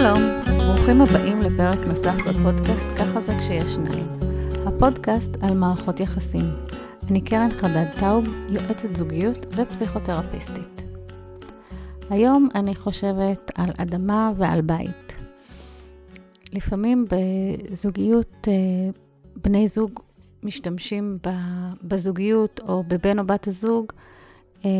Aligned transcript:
שלום, 0.00 0.22
ברוכים 0.58 1.00
הבאים 1.00 1.38
לפרק 1.38 1.78
נוסף 1.86 2.14
בפודקאסט 2.28 2.88
"ככה 2.98 3.20
זה 3.20 3.32
כשיש 3.38 3.74
שניים". 3.74 4.06
הפודקאסט 4.66 5.30
על 5.42 5.54
מערכות 5.54 6.00
יחסים. 6.00 6.50
אני 7.10 7.20
קרן 7.20 7.48
חדד 7.50 7.86
טאוב, 8.00 8.24
יועצת 8.48 8.96
זוגיות 8.96 9.46
ופסיכותרפיסטית. 9.56 10.82
היום 12.10 12.48
אני 12.54 12.74
חושבת 12.74 13.50
על 13.54 13.70
אדמה 13.76 14.32
ועל 14.36 14.60
בית. 14.60 15.14
לפעמים 16.52 17.06
בזוגיות 17.10 18.48
אה, 18.48 18.52
בני 19.36 19.68
זוג 19.68 20.00
משתמשים 20.42 21.18
בזוגיות 21.82 22.60
או 22.68 22.84
בבן 22.88 23.18
או 23.18 23.26
בת 23.26 23.46
הזוג 23.46 23.86
אה, 24.64 24.70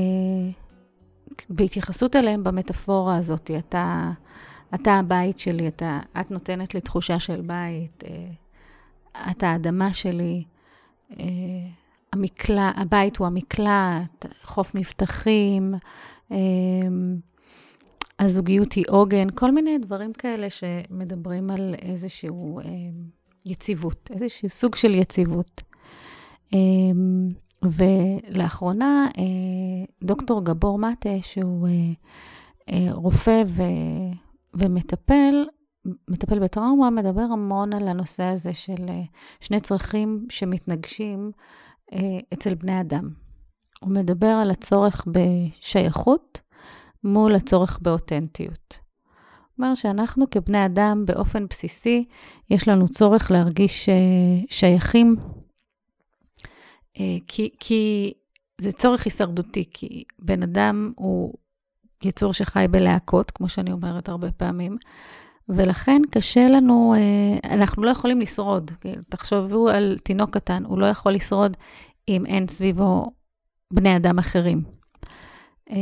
בהתייחסות 1.50 2.16
אליהם 2.16 2.44
במטאפורה 2.44 3.16
הזאת. 3.16 3.50
אתה, 3.58 4.10
אתה 4.74 4.92
הבית 4.92 5.38
שלי, 5.38 5.68
אתה, 5.68 6.00
את 6.20 6.30
נותנת 6.30 6.74
לי 6.74 6.80
תחושה 6.80 7.20
של 7.20 7.40
בית, 7.40 8.04
אה, 8.04 9.30
אתה 9.30 9.48
האדמה 9.48 9.92
שלי, 9.92 10.44
אה, 11.20 11.26
המקלע, 12.12 12.70
הבית 12.76 13.16
הוא 13.16 13.26
המקלט, 13.26 14.26
חוף 14.42 14.74
מבטחים, 14.74 15.74
אה, 16.32 16.36
הזוגיות 18.18 18.72
היא 18.72 18.84
עוגן, 18.88 19.30
כל 19.34 19.50
מיני 19.50 19.78
דברים 19.78 20.12
כאלה 20.12 20.50
שמדברים 20.50 21.50
על 21.50 21.74
איזשהו 21.82 22.60
יציבות, 23.46 24.10
איזשהו 24.14 24.48
סוג 24.48 24.74
של 24.74 24.94
יציבות. 24.94 25.62
ולאחרונה, 27.62 29.08
דוקטור 30.02 30.44
גבור 30.44 30.78
מטה, 30.78 31.10
שהוא 31.22 31.68
רופא 32.90 33.42
ו... 33.46 33.62
ומטפל, 34.54 35.46
מטפל 36.08 36.38
בטראומה, 36.38 36.90
מדבר 36.90 37.20
המון 37.20 37.72
על 37.72 37.88
הנושא 37.88 38.22
הזה 38.22 38.54
של 38.54 38.88
אה, 38.88 39.02
שני 39.40 39.60
צרכים 39.60 40.26
שמתנגשים 40.30 41.30
אה, 41.92 42.18
אצל 42.34 42.54
בני 42.54 42.80
אדם. 42.80 43.10
הוא 43.80 43.90
מדבר 43.90 44.26
על 44.42 44.50
הצורך 44.50 45.06
בשייכות 45.06 46.40
מול 47.04 47.34
הצורך 47.34 47.78
באותנטיות. 47.82 48.78
אומר 49.58 49.74
שאנחנו 49.74 50.30
כבני 50.30 50.66
אדם, 50.66 51.04
באופן 51.06 51.46
בסיסי, 51.46 52.04
יש 52.50 52.68
לנו 52.68 52.88
צורך 52.88 53.30
להרגיש 53.30 53.88
אה, 53.88 53.94
שייכים, 54.50 55.16
כי, 57.26 57.50
כי 57.60 58.12
זה 58.60 58.72
צורך 58.72 59.04
הישרדותי, 59.04 59.64
כי 59.70 60.04
בן 60.18 60.42
אדם 60.42 60.92
הוא 60.96 61.34
יצור 62.02 62.32
שחי 62.32 62.66
בלהקות, 62.70 63.30
כמו 63.30 63.48
שאני 63.48 63.72
אומרת 63.72 64.08
הרבה 64.08 64.32
פעמים, 64.32 64.76
ולכן 65.48 66.02
קשה 66.10 66.48
לנו, 66.48 66.94
אה, 66.94 67.50
אנחנו 67.56 67.82
לא 67.82 67.90
יכולים 67.90 68.20
לשרוד. 68.20 68.70
תחשבו 69.08 69.68
על 69.68 69.98
תינוק 70.02 70.30
קטן, 70.30 70.64
הוא 70.64 70.78
לא 70.78 70.86
יכול 70.86 71.12
לשרוד 71.12 71.56
אם 72.08 72.26
אין 72.26 72.48
סביבו 72.48 73.12
בני 73.72 73.96
אדם 73.96 74.18
אחרים. 74.18 74.62
אה, 75.70 75.76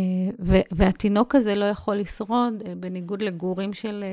והתינוק 0.70 1.34
הזה 1.34 1.55
לא 1.55 1.64
יכול 1.64 1.97
לשרוד, 1.97 2.62
אה, 2.66 2.72
בניגוד 2.77 3.22
לגורים 3.22 3.72
של, 3.72 4.05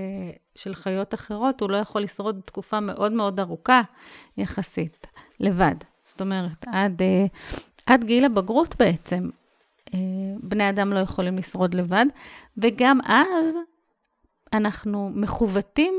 של 0.55 0.73
חיות 0.73 1.13
אחרות, 1.13 1.61
הוא 1.61 1.69
לא 1.69 1.77
יכול 1.77 2.01
לשרוד 2.01 2.41
תקופה 2.45 2.79
מאוד 2.79 3.11
מאוד 3.11 3.39
ארוכה 3.39 3.81
יחסית, 4.37 5.07
לבד. 5.39 5.75
זאת 6.03 6.21
אומרת, 6.21 6.65
עד, 6.67 7.01
עד 7.85 8.03
גיל 8.03 8.25
הבגרות 8.25 8.75
בעצם, 8.79 9.29
בני 10.43 10.69
אדם 10.69 10.93
לא 10.93 10.99
יכולים 10.99 11.37
לשרוד 11.37 11.73
לבד, 11.73 12.05
וגם 12.57 12.99
אז 13.05 13.55
אנחנו 14.53 15.11
מכוותים 15.13 15.93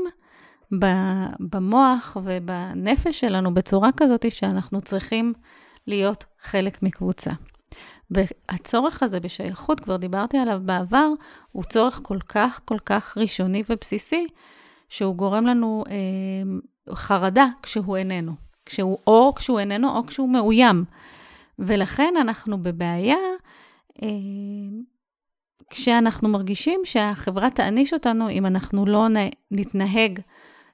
במוח 1.39 2.17
ובנפש 2.23 3.19
שלנו 3.19 3.53
בצורה 3.53 3.89
כזאת 3.97 4.31
שאנחנו 4.31 4.81
צריכים 4.81 5.33
להיות 5.87 6.25
חלק 6.41 6.83
מקבוצה. 6.83 7.31
והצורך 8.11 9.03
הזה 9.03 9.19
בשייכות, 9.19 9.79
כבר 9.79 9.97
דיברתי 9.97 10.37
עליו 10.37 10.61
בעבר, 10.65 11.07
הוא 11.51 11.63
צורך 11.63 11.99
כל 12.03 12.19
כך, 12.29 12.61
כל 12.65 12.77
כך 12.85 13.17
ראשוני 13.17 13.63
ובסיסי, 13.69 14.27
שהוא 14.89 15.15
גורם 15.15 15.45
לנו 15.45 15.83
אה, 15.89 16.95
חרדה 16.95 17.47
כשהוא 17.63 17.97
איננו. 17.97 18.31
כשהוא, 18.65 18.97
או 19.07 19.33
כשהוא 19.35 19.59
איננו 19.59 19.95
או 19.95 20.05
כשהוא 20.05 20.29
מאוים. 20.29 20.85
ולכן 21.59 22.13
אנחנו 22.21 22.61
בבעיה 22.61 23.15
אה, 23.15 23.46
כשאנחנו 25.69 26.29
מרגישים 26.29 26.81
שהחברה 26.83 27.49
תעניש 27.49 27.93
אותנו 27.93 28.29
אם 28.29 28.45
אנחנו 28.45 28.85
לא 28.85 29.07
נתנהג 29.51 30.19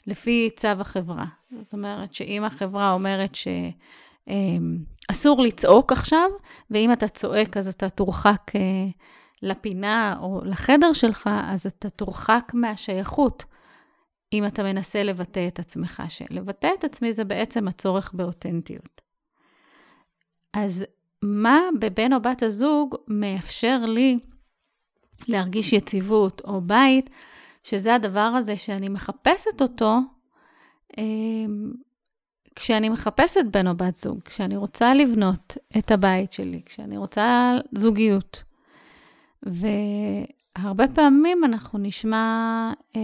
לפי 0.07 0.50
צו 0.56 0.67
החברה. 0.67 1.25
זאת 1.51 1.73
אומרת, 1.73 2.13
שאם 2.13 2.44
החברה 2.44 2.94
אומרת 2.94 3.35
שאסור 3.35 5.39
אה, 5.39 5.45
לצעוק 5.45 5.91
עכשיו, 5.91 6.29
ואם 6.72 6.94
אתה 6.94 7.07
צועק 7.07 7.57
אז 7.57 7.67
אתה 7.67 7.89
תורחק 7.89 8.51
אה, 8.56 8.61
לפינה 9.41 10.17
או 10.19 10.41
לחדר 10.45 10.94
שלך, 10.94 11.29
אז 11.44 11.66
אתה 11.66 11.90
תורחק 11.90 12.51
מהשייכות. 12.53 13.44
אם 14.34 14.45
אתה 14.45 14.63
מנסה 14.63 15.03
לבטא 15.03 15.47
את 15.47 15.59
עצמך, 15.59 16.03
שלבטא 16.09 16.69
את 16.79 16.84
עצמי 16.84 17.13
זה 17.13 17.23
בעצם 17.23 17.67
הצורך 17.67 18.11
באותנטיות. 18.13 19.01
אז 20.53 20.85
מה 21.23 21.59
בבן 21.79 22.13
או 22.13 22.22
בת 22.22 22.44
הזוג 22.44 22.95
מאפשר 23.07 23.85
לי 23.85 24.19
להרגיש 25.28 25.73
יציבות 25.73 26.41
או 26.45 26.61
בית, 26.61 27.09
שזה 27.63 27.95
הדבר 27.95 28.19
הזה 28.19 28.57
שאני 28.57 28.89
מחפשת 28.89 29.61
אותו 29.61 30.00
אמ, 30.97 31.72
כשאני 32.56 32.89
מחפשת 32.89 33.45
בן 33.51 33.67
או 33.67 33.78
בת 33.78 33.95
זוג, 33.95 34.19
כשאני 34.25 34.57
רוצה 34.57 34.94
לבנות 34.94 35.57
את 35.78 35.91
הבית 35.91 36.31
שלי, 36.31 36.61
כשאני 36.66 36.97
רוצה 36.97 37.55
זוגיות. 37.72 38.44
והרבה 39.44 40.88
פעמים 40.88 41.44
אנחנו 41.44 41.79
נשמע 41.79 42.72
אה, 42.95 43.01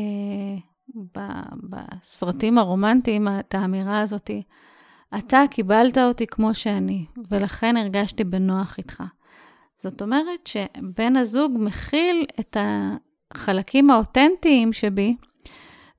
בסרטים 1.70 2.58
הרומנטיים 2.58 3.28
את 3.40 3.56
האמירה 3.56 4.02
הזאתי, 4.02 4.44
אתה 5.18 5.44
קיבלת 5.52 5.98
אותי 5.98 6.28
כמו 6.28 6.54
שאני, 6.54 7.06
ולכן 7.32 7.78
הרגשתי 7.78 8.24
בנוח 8.24 8.78
איתך. 8.78 9.04
זאת 9.78 10.02
אומרת 10.02 10.48
שבן 10.48 11.16
הזוג 11.16 11.58
מכיל 11.60 12.26
את 12.40 12.58
החלקים 13.34 13.92
האותנטיים 13.92 14.74
שבי, 14.74 15.16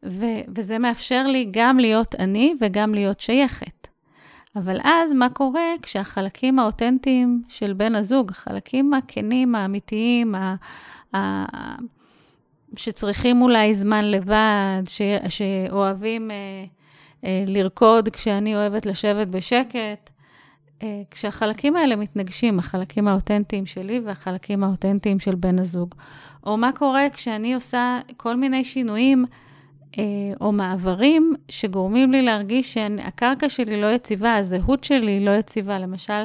ו- 0.06 0.41
וזה 0.56 0.78
מאפשר 0.78 1.26
לי 1.26 1.49
גם 1.50 1.78
להיות 1.78 2.15
אני 2.15 2.54
וגם 2.60 2.94
להיות 2.94 3.20
שייכת. 3.20 3.88
אבל 4.56 4.81
אז 4.84 5.12
מה 5.12 5.28
קורה 5.28 5.72
כשהחלקים 5.82 6.59
האותנטיים 6.59 7.43
של 7.49 7.72
בן 7.72 7.94
הזוג, 7.94 8.31
החלקים 8.31 8.94
הכנים, 8.94 9.54
האמיתיים, 9.54 10.34
ה- 10.34 10.54
ה- 11.16 11.76
שצריכים 12.76 13.43
אולי 13.43 13.75
זמן 13.75 14.04
לבד, 14.04 14.82
ש- 14.88 15.03
שאוהבים... 15.38 16.31
אה, 16.31 16.65
לרקוד 17.22 18.08
כשאני 18.08 18.56
אוהבת 18.56 18.86
לשבת 18.86 19.28
בשקט. 19.28 20.10
אה, 20.82 21.03
כשהחלקים 21.10 21.76
האלה 21.76 21.97
מתנגשים, 21.97 22.58
החלקים 22.58 23.08
האותנטיים 23.08 23.66
שלי 23.66 24.00
והחלקים 24.04 24.64
האותנטיים 24.64 25.20
של 25.20 25.34
בן 25.34 25.58
הזוג. 25.58 25.94
או 26.47 26.56
מה 26.56 26.70
קורה 26.72 27.06
כשאני 27.12 27.54
עושה 27.54 28.00
כל 28.16 28.36
מיני 28.36 28.64
שינויים 28.64 29.25
אה, 29.98 30.04
או 30.41 30.53
מעברים 30.53 31.34
שגורמים 31.48 32.12
לי 32.12 32.22
להרגיש 32.22 32.75
שהקרקע 32.75 33.48
שלי 33.48 33.81
לא 33.81 33.87
יציבה, 33.87 34.37
הזהות 34.37 34.84
שלי 34.84 35.25
לא 35.25 35.31
יציבה. 35.31 35.78
למשל, 35.78 36.22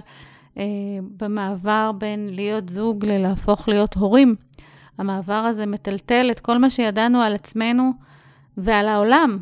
במעבר 1.17 1.91
בין 1.97 2.29
להיות 2.31 2.69
זוג 2.69 3.05
ללהפוך 3.05 3.67
להיות 3.67 3.93
הורים. 3.93 4.35
המעבר 4.97 5.33
הזה 5.33 5.65
מטלטל 5.65 6.27
את 6.31 6.39
כל 6.39 6.57
מה 6.57 6.69
שידענו 6.69 7.21
על 7.21 7.35
עצמנו 7.35 7.91
ועל 8.57 8.87
העולם, 8.87 9.39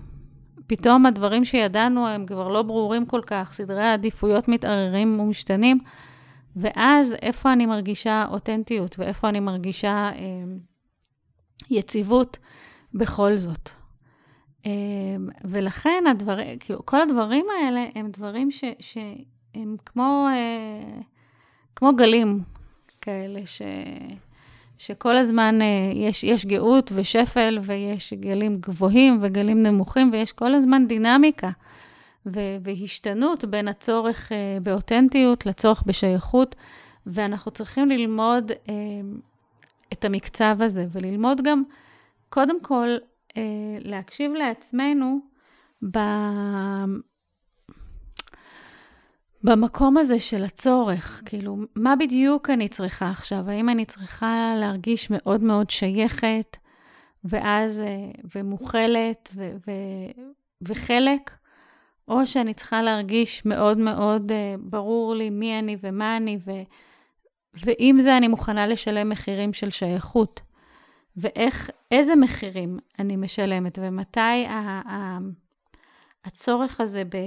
פתאום 0.67 1.05
הדברים 1.05 1.45
שידענו 1.45 2.07
הם 2.07 2.25
כבר 2.25 2.47
לא 2.47 2.61
ברורים 2.61 3.05
כל 3.05 3.21
כך, 3.25 3.53
סדרי 3.53 3.83
העדיפויות 3.83 4.47
מתערערים 4.47 5.19
ומשתנים, 5.19 5.79
ואז 6.55 7.15
איפה 7.21 7.53
אני 7.53 7.65
מרגישה 7.65 8.25
אותנטיות 8.31 8.99
ואיפה 8.99 9.29
אני 9.29 9.39
מרגישה 9.39 10.11
אה, 10.15 10.43
יציבות 11.69 12.37
בכל 12.93 13.35
זאת. 13.37 13.69
אה, 14.65 14.71
ולכן 15.43 16.03
הדברים, 16.09 16.59
כאילו, 16.59 16.85
כל 16.85 17.01
הדברים 17.01 17.45
האלה 17.59 17.85
הם 17.95 18.11
דברים 18.11 18.51
ש, 18.51 18.63
שהם 18.79 19.75
כמו, 19.85 20.27
אה, 20.29 21.01
כמו 21.75 21.95
גלים 21.95 22.39
כאלה, 23.01 23.45
ש... 23.45 23.61
שכל 24.77 25.17
הזמן 25.17 25.61
אה, 25.61 25.91
יש, 25.93 26.23
יש 26.23 26.45
גאות 26.45 26.91
ושפל, 26.95 27.59
ויש 27.61 28.13
גלים 28.13 28.57
גבוהים 28.59 29.17
וגלים 29.21 29.63
נמוכים, 29.63 30.09
ויש 30.13 30.31
כל 30.31 30.55
הזמן 30.55 30.87
דינמיקה 30.87 31.49
והשתנות 32.61 33.45
בין 33.45 33.67
הצורך 33.67 34.31
אה, 34.31 34.57
באותנטיות 34.61 35.45
לצורך 35.45 35.83
בשייכות, 35.85 36.55
ואנחנו 37.05 37.51
צריכים 37.51 37.89
ללמוד 37.89 38.51
אה, 38.51 38.73
את 39.93 40.05
המקצב 40.05 40.57
הזה, 40.59 40.85
וללמוד 40.91 41.41
גם, 41.43 41.63
קודם 42.29 42.61
כל, 42.61 42.87
להקשיב 43.79 44.31
לעצמנו. 44.31 45.19
במקום 49.43 49.97
הזה 49.97 50.19
של 50.19 50.43
הצורך, 50.43 51.21
כאילו, 51.25 51.57
מה 51.75 51.95
בדיוק 51.95 52.49
אני 52.49 52.67
צריכה 52.67 53.09
עכשיו? 53.09 53.49
האם 53.49 53.69
אני 53.69 53.85
צריכה 53.85 54.53
להרגיש 54.59 55.09
מאוד 55.09 55.43
מאוד 55.43 55.69
שייכת, 55.69 56.57
ואז, 57.23 57.81
אה, 57.81 58.11
ומוכלת, 58.35 59.29
ו, 59.35 59.51
ו, 59.67 59.71
וחלק, 60.61 61.31
או 62.07 62.27
שאני 62.27 62.53
צריכה 62.53 62.81
להרגיש 62.81 63.45
מאוד 63.45 63.77
מאוד 63.77 64.31
אה, 64.31 64.55
ברור 64.59 65.15
לי 65.15 65.29
מי 65.29 65.59
אני 65.59 65.77
ומה 65.81 66.17
אני, 66.17 66.37
ו, 66.45 66.51
ועם 67.53 68.01
זה 68.01 68.17
אני 68.17 68.27
מוכנה 68.27 68.67
לשלם 68.67 69.09
מחירים 69.09 69.53
של 69.53 69.69
שייכות. 69.69 70.41
ואיך, 71.17 71.69
איזה 71.91 72.15
מחירים 72.15 72.79
אני 72.99 73.15
משלמת, 73.15 73.79
ומתי 73.81 74.19
ה, 74.19 74.81
ה, 74.89 75.17
הצורך 76.25 76.81
הזה 76.81 77.03
ב, 77.03 77.17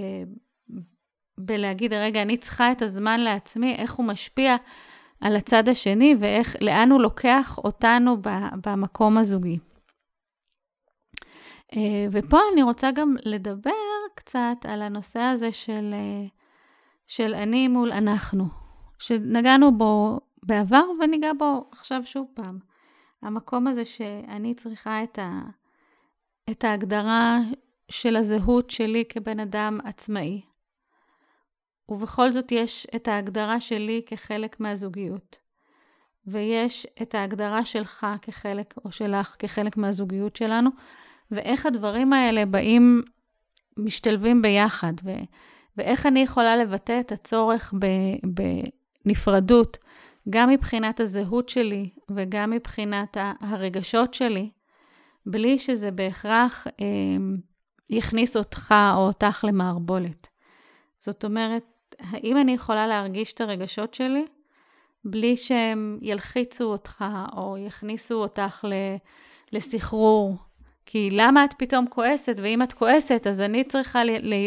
בלהגיד, 1.39 1.93
רגע, 1.93 2.23
אני 2.23 2.37
צריכה 2.37 2.73
את 2.73 2.83
הזמן 2.83 3.21
לעצמי, 3.21 3.75
איך 3.75 3.95
הוא 3.95 4.07
משפיע 4.07 4.57
על 5.21 5.37
הצד 5.37 5.69
השני, 5.69 6.15
ואיך, 6.21 6.57
לאן 6.61 6.91
הוא 6.91 7.01
לוקח 7.01 7.59
אותנו 7.59 8.17
במקום 8.67 9.19
הזוגי. 9.19 9.59
אה, 11.77 12.07
ופה 12.13 12.39
אני 12.53 12.63
רוצה 12.63 12.91
גם 12.91 13.17
לדבר 13.25 13.71
קצת 14.15 14.57
על 14.69 14.83
הנושא 14.83 15.21
הזה 15.21 15.53
של, 15.53 15.91
אה, 15.93 16.27
של 17.07 17.35
אני 17.35 17.69
מול 17.69 17.93
אנחנו, 17.93 18.45
שנגענו 18.99 19.79
בו 19.79 20.21
בעבר 20.43 20.85
וניגע 21.01 21.33
בו 21.39 21.69
עכשיו 21.73 22.01
שוב 22.05 22.27
פעם. 22.35 22.59
המקום 23.23 23.67
הזה 23.67 23.85
שאני 23.85 24.55
צריכה 24.55 25.03
את, 25.03 25.19
ה, 25.19 25.41
את 26.51 26.65
ההגדרה 26.65 27.39
של 27.89 28.17
הזהות 28.17 28.71
שלי 28.71 29.05
כבן 29.09 29.41
אדם 29.41 29.79
עצמאי. 29.85 30.41
ובכל 31.89 32.33
זאת 32.33 32.53
יש 32.53 32.87
את 32.97 33.09
ההגדרה 33.09 33.61
שלי 33.61 34.03
כחלק 34.07 34.61
מהזוגיות. 34.61 35.39
ויש 36.27 36.87
את 37.03 37.15
ההגדרה 37.15 37.65
שלך 37.65 38.07
כחלק, 38.23 38.75
או 38.85 38.93
שלך 38.93 39.37
כחלק 39.39 39.77
מהזוגיות 39.77 40.37
שלנו, 40.37 40.71
ואיך 41.31 41.67
הדברים 41.67 42.13
האלה 42.13 42.47
באים, 42.47 43.03
משתלבים 43.77 44.43
ביחד, 44.43 44.93
ו, 45.05 45.11
ואיך 45.77 46.07
אני 46.07 46.21
יכולה 46.21 46.57
לבטא 46.57 47.01
את 47.01 47.13
הצורך 47.13 47.75
ב, 47.79 47.87
בנפרדות, 49.05 49.79
גם 50.31 50.49
מבחינת 50.49 51.01
הזהות 51.01 51.49
שלי 51.49 51.91
וגם 52.11 52.51
מבחינת 52.51 53.17
הרגשות 53.41 54.15
שלי, 54.15 54.51
בלי 55.27 55.59
שזה 55.59 55.91
בהכרח 55.91 56.67
אה, 56.67 56.85
יכניס 57.91 58.37
אותך 58.37 58.75
או 58.95 59.07
אותך 59.07 59.45
למערבולת. 59.49 60.29
זאת 61.01 61.25
אומרת, 61.25 61.65
האם 62.01 62.37
אני 62.37 62.53
יכולה 62.53 62.87
להרגיש 62.87 63.33
את 63.33 63.41
הרגשות 63.41 63.95
שלי 63.95 64.27
בלי 65.05 65.37
שהם 65.37 65.99
ילחיצו 66.03 66.65
אותך 66.65 67.05
או 67.37 67.57
יכניסו 67.59 68.15
אותך 68.15 68.65
לסחרור? 69.53 70.37
כי 70.87 71.09
למה 71.13 71.45
את 71.45 71.55
פתאום 71.59 71.87
כועסת? 71.91 72.37
ואם 72.43 72.63
את 72.63 72.73
כועסת, 72.73 73.27
אז 73.27 73.41
אני 73.41 73.65
צריכה 73.65 74.01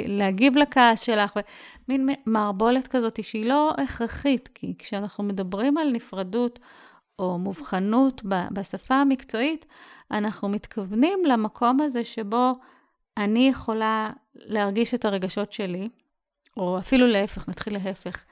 להגיב 0.08 0.58
לכעס 0.58 1.02
שלך. 1.02 1.40
מין 1.88 2.10
מערבולת 2.26 2.88
כזאת 2.88 3.24
שהיא 3.24 3.46
לא 3.46 3.74
הכרחית, 3.78 4.50
כי 4.54 4.74
כשאנחנו 4.78 5.24
מדברים 5.24 5.78
על 5.78 5.92
נפרדות 5.92 6.60
או 7.20 7.38
מובחנות 7.38 8.22
בשפה 8.52 8.96
המקצועית, 8.96 9.66
אנחנו 10.12 10.50
מתכוונים 10.50 11.20
למקום 11.26 11.82
הזה 11.82 12.06
שבו 12.06 12.54
אני 13.18 13.48
יכולה 13.48 14.10
להרגיש 14.36 14.94
את 14.94 15.06
הרגשות 15.06 15.54
שלי, 15.54 15.90
או 16.60 16.80
אפילו 16.80 17.08
להפך, 17.08 17.50
נתחיל 17.50 17.74
להפך, 17.74 18.24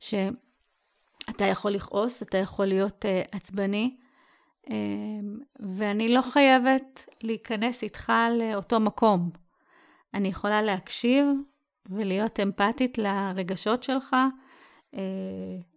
שאתה 0.00 1.44
יכול 1.44 1.70
לכעוס, 1.70 2.22
אתה 2.22 2.38
יכול 2.38 2.66
להיות 2.66 3.04
uh, 3.04 3.28
עצבני, 3.36 3.96
um, 4.66 4.70
ואני 5.60 6.14
לא 6.14 6.22
חייבת 6.22 7.04
להיכנס 7.22 7.82
איתך 7.82 8.12
לאותו 8.38 8.80
מקום. 8.80 9.30
אני 10.14 10.28
יכולה 10.28 10.62
להקשיב 10.62 11.26
ולהיות 11.90 12.40
אמפתית 12.40 12.98
לרגשות 12.98 13.82
שלך, 13.82 14.16
uh, 14.94 14.98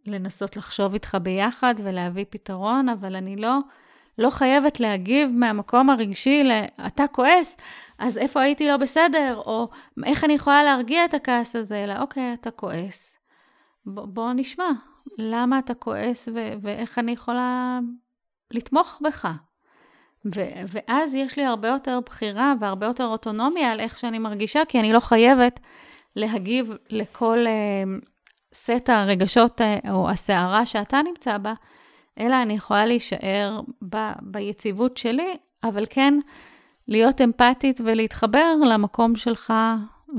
לנסות 0.06 0.58
לחשוב 0.58 0.94
איתך 0.94 1.18
ביחד 1.22 1.76
ולהביא 1.78 2.26
פתרון, 2.30 2.90
אבל 2.90 3.16
אני 3.16 3.36
לא... 3.36 3.60
לא 4.20 4.30
חייבת 4.30 4.80
להגיב 4.80 5.32
מהמקום 5.34 5.90
הרגשי 5.90 6.44
ל... 6.44 6.52
אתה 6.88 7.08
כועס, 7.08 7.58
אז 8.00 8.18
איפה 8.18 8.42
הייתי 8.42 8.68
לא 8.68 8.78
בסדר? 8.78 9.42
או 9.46 9.70
איך 10.06 10.24
אני 10.24 10.34
יכולה 10.34 10.64
להרגיע 10.64 11.06
את 11.06 11.14
הכעס 11.14 11.56
הזה? 11.56 11.84
אלא 11.84 12.02
אוקיי, 12.02 12.34
אתה 12.34 12.52
כועס. 12.52 13.18
ב- 13.86 14.00
בוא 14.00 14.32
נשמע, 14.36 14.70
למה 15.18 15.60
אתה 15.60 15.74
כועס 15.74 16.30
ו- 16.34 16.54
ואיך 16.62 17.00
אני 17.00 17.12
יכולה 17.12 17.80
לתמוך 18.52 19.02
בך. 19.04 19.28
ו- 20.36 20.62
ואז 20.68 21.16
יש 21.16 21.38
לי 21.38 21.46
הרבה 21.46 21.68
יותר 21.68 22.00
בחירה 22.06 22.54
והרבה 22.60 22.86
יותר 22.86 23.06
אוטונומיה 23.06 23.72
על 23.72 23.80
איך 23.80 23.98
שאני 23.98 24.20
מרגישה, 24.20 24.62
כי 24.68 24.80
אני 24.80 24.94
לא 24.94 25.00
חייבת 25.00 25.60
להגיב 26.16 26.74
לכל 26.90 27.46
uh, 27.46 28.06
סט 28.54 28.90
הרגשות 28.90 29.62
uh, 29.62 29.90
או 29.92 30.10
הסערה 30.10 30.66
שאתה 30.66 31.02
נמצא 31.02 31.38
בה, 31.38 31.54
אלא 32.20 32.42
אני 32.42 32.54
יכולה 32.54 32.86
להישאר 32.86 33.62
ב- 33.90 34.12
ביציבות 34.22 34.98
שלי, 34.98 35.38
אבל 35.64 35.86
כן 35.90 36.14
להיות 36.88 37.22
אמפתית 37.22 37.82
ולהתחבר 37.84 38.56
למקום 38.70 39.16
שלך 39.16 39.54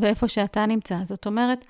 ואיפה 0.00 0.29
שאתה 0.29 0.67
נמצא. 0.67 0.97
זאת 1.05 1.26
אומרת, 1.26 1.67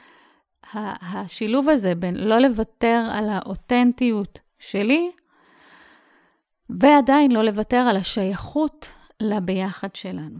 השילוב 0.74 1.68
הזה 1.68 1.94
בין 1.94 2.16
לא 2.16 2.38
לוותר 2.38 3.08
על 3.12 3.28
האותנטיות 3.28 4.40
שלי, 4.58 5.10
ועדיין 6.70 7.30
לא 7.30 7.42
לוותר 7.42 7.76
על 7.76 7.96
השייכות 7.96 8.88
לביחד 9.20 9.94
שלנו. 9.94 10.38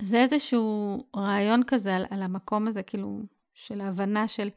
זה 0.00 0.20
איזשהו 0.20 0.98
רעיון 1.16 1.62
כזה 1.66 1.96
על, 1.96 2.06
על 2.10 2.22
המקום 2.22 2.66
הזה, 2.66 2.82
כאילו, 2.82 3.20
של 3.54 3.80
ההבנה 3.80 4.28
של 4.28 4.48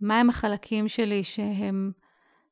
מהם 0.00 0.30
החלקים 0.30 0.88
שלי 0.88 1.24
שהם 1.24 1.92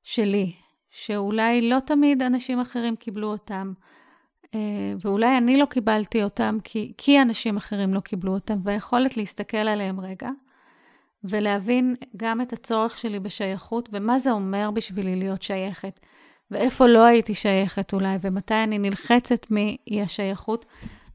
שלי, 0.04 0.52
שאולי 0.90 1.68
לא 1.68 1.78
תמיד 1.86 2.22
אנשים 2.22 2.60
אחרים 2.60 2.96
קיבלו 2.96 3.26
אותם, 3.26 3.72
אה, 4.54 4.60
ואולי 5.00 5.38
אני 5.38 5.56
לא 5.56 5.66
קיבלתי 5.66 6.22
אותם 6.22 6.58
כי, 6.64 6.92
כי 6.98 7.22
אנשים 7.22 7.56
אחרים 7.56 7.94
לא 7.94 8.00
קיבלו 8.00 8.34
אותם, 8.34 8.58
והיכולת 8.64 9.16
להסתכל 9.16 9.56
עליהם 9.56 10.00
רגע, 10.00 10.30
ולהבין 11.24 11.94
גם 12.16 12.40
את 12.40 12.52
הצורך 12.52 12.98
שלי 12.98 13.20
בשייכות, 13.20 13.88
ומה 13.92 14.18
זה 14.18 14.30
אומר 14.30 14.70
בשבילי 14.70 15.16
להיות 15.16 15.42
שייכת, 15.42 16.00
ואיפה 16.50 16.86
לא 16.86 17.04
הייתי 17.04 17.34
שייכת 17.34 17.92
אולי, 17.92 18.16
ומתי 18.20 18.54
אני 18.54 18.78
נלחצת 18.78 19.46
מאי 19.50 20.02
השייכות, 20.02 20.66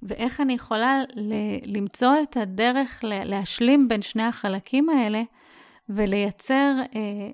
ואיך 0.03 0.41
אני 0.41 0.53
יכולה 0.53 1.01
ל- 1.15 1.77
למצוא 1.77 2.13
את 2.23 2.37
הדרך 2.37 2.99
להשלים 3.03 3.87
בין 3.87 4.01
שני 4.01 4.23
החלקים 4.23 4.89
האלה, 4.89 5.21
ולייצר 5.89 6.73
אה, 6.95 7.29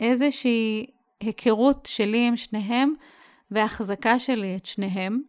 איזושהי 0.00 0.86
היכרות 1.20 1.88
שלי 1.90 2.26
עם 2.26 2.36
שניהם 2.36 2.94
והחזקה 3.50 4.18
שלי 4.18 4.56
את 4.56 4.66
שניהם, 4.66 5.22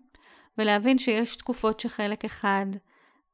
ולהבין 0.57 0.98
שיש 0.98 1.36
תקופות 1.36 1.79
שחלק 1.79 2.25
אחד, 2.25 2.65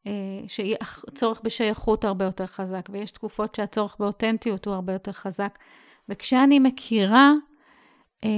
אה, 0.08 0.12
שהצורך 0.48 1.42
בשייכות 1.44 2.06
הרבה 2.06 2.26
יותר 2.26 2.46
חזק, 2.46 2.90
ויש 2.92 3.12
תקופות 3.12 3.56
שהצורך 3.56 3.96
באותנטיות 4.00 4.66
הוא 4.66 4.74
הרבה 4.74 4.94
יותר 4.94 5.12
חזק. 5.12 5.58
וכשאני 6.10 6.60
מכירה 6.60 7.34
אה, 8.24 8.30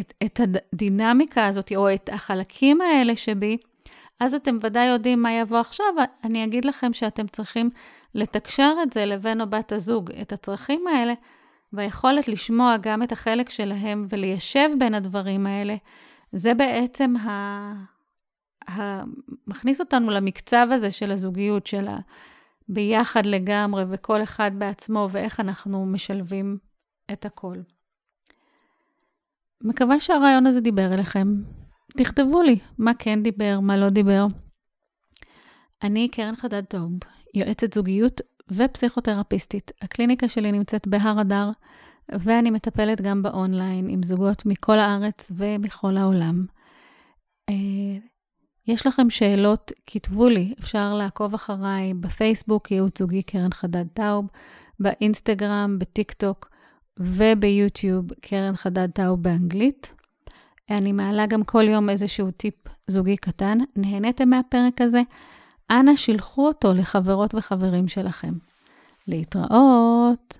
את, 0.00 0.12
את 0.24 0.40
הדינמיקה 0.40 1.46
הזאת, 1.46 1.72
או 1.76 1.94
את 1.94 2.08
החלקים 2.12 2.80
האלה 2.80 3.16
שבי, 3.16 3.56
אז 4.20 4.34
אתם 4.34 4.58
ודאי 4.62 4.86
יודעים 4.86 5.22
מה 5.22 5.32
יבוא 5.32 5.58
עכשיו. 5.58 5.86
אני 6.24 6.44
אגיד 6.44 6.64
לכם 6.64 6.92
שאתם 6.92 7.26
צריכים 7.26 7.70
לתקשר 8.14 8.72
את 8.82 8.92
זה 8.92 9.06
לבן 9.06 9.40
או 9.40 9.46
בת 9.46 9.72
הזוג, 9.72 10.10
את 10.12 10.32
הצרכים 10.32 10.86
האלה, 10.86 11.14
והיכולת 11.72 12.28
לשמוע 12.28 12.76
גם 12.76 13.02
את 13.02 13.12
החלק 13.12 13.50
שלהם 13.50 14.06
וליישב 14.10 14.68
בין 14.78 14.94
הדברים 14.94 15.46
האלה, 15.46 15.76
זה 16.32 16.54
בעצם 16.54 17.16
ה... 17.16 17.30
ה... 18.70 19.02
מכניס 19.46 19.80
אותנו 19.80 20.10
למקצב 20.10 20.68
הזה 20.70 20.90
של 20.90 21.10
הזוגיות, 21.10 21.66
של 21.66 21.86
הביחד 22.68 23.26
לגמרי, 23.26 23.84
וכל 23.90 24.22
אחד 24.22 24.50
בעצמו, 24.58 25.08
ואיך 25.10 25.40
אנחנו 25.40 25.86
משלבים 25.86 26.58
את 27.12 27.24
הכל. 27.24 27.56
מקווה 29.64 30.00
שהרעיון 30.00 30.46
הזה 30.46 30.60
דיבר 30.60 30.94
אליכם. 30.94 31.28
תכתבו 31.96 32.42
לי 32.42 32.58
מה 32.78 32.92
כן 32.98 33.22
דיבר, 33.22 33.60
מה 33.60 33.76
לא 33.76 33.88
דיבר. 33.88 34.26
אני 35.82 36.08
קרן 36.08 36.36
חדד 36.36 36.64
טוב, 36.64 36.92
יועצת 37.34 37.72
זוגיות 37.72 38.20
ופסיכותרפיסטית. 38.50 39.72
הקליניקה 39.82 40.28
שלי 40.28 40.52
נמצאת 40.52 40.88
בהר 40.88 41.20
אדר, 41.20 41.50
ואני 42.12 42.50
מטפלת 42.50 43.00
גם 43.00 43.22
באונליין 43.22 43.88
עם 43.88 44.02
זוגות 44.02 44.46
מכל 44.46 44.78
הארץ 44.78 45.32
ומכל 45.36 45.96
העולם. 45.96 46.46
אה, 47.48 47.54
יש 48.66 48.86
לכם 48.86 49.10
שאלות, 49.10 49.72
כתבו 49.86 50.28
לי, 50.28 50.54
אפשר 50.60 50.94
לעקוב 50.94 51.34
אחריי 51.34 51.94
בפייסבוק, 51.94 52.70
ייעוץ 52.70 52.98
זוגי 52.98 53.22
קרן 53.22 53.52
חדד 53.52 53.84
טאוב, 53.92 54.26
באינסטגרם, 54.80 55.78
בטיק 55.78 56.12
טוק 56.12 56.50
וביוטיוב, 57.00 58.04
קרן 58.20 58.56
חדד 58.56 58.90
טאוב 58.90 59.22
באנגלית. 59.22 59.92
אני 60.70 60.92
מעלה 60.92 61.26
גם 61.26 61.44
כל 61.44 61.68
יום 61.68 61.90
איזשהו 61.90 62.30
טיפ 62.30 62.54
זוגי 62.86 63.16
קטן. 63.16 63.58
נהניתם 63.76 64.28
מהפרק 64.28 64.80
הזה? 64.80 65.02
אנא 65.70 65.96
שילחו 65.96 66.46
אותו 66.46 66.74
לחברות 66.74 67.34
וחברים 67.34 67.88
שלכם. 67.88 68.32
להתראות. 69.08 70.38